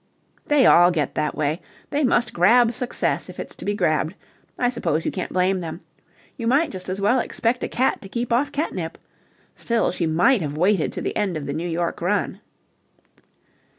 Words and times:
"They 0.47 0.65
all 0.65 0.89
get 0.89 1.13
that 1.13 1.35
way. 1.35 1.61
They 1.91 2.03
must 2.03 2.33
grab 2.33 2.71
success 2.71 3.29
if 3.29 3.39
it's 3.39 3.53
to 3.53 3.65
be 3.65 3.75
grabbed. 3.75 4.15
I 4.57 4.71
suppose 4.71 5.05
you 5.05 5.11
can't 5.11 5.31
blame 5.31 5.59
them. 5.59 5.81
You 6.37 6.47
might 6.47 6.71
just 6.71 6.89
as 6.89 6.99
well 6.99 7.19
expect 7.19 7.63
a 7.63 7.67
cat 7.67 8.01
to 8.01 8.09
keep 8.09 8.33
off 8.33 8.51
catnip. 8.51 8.97
Still, 9.55 9.91
she 9.91 10.07
might 10.07 10.41
have 10.41 10.57
waited 10.57 10.91
to 10.93 11.01
the 11.01 11.15
end 11.15 11.37
of 11.37 11.45
the 11.45 11.53
New 11.53 11.69
York 11.69 12.01
run." 12.01 12.41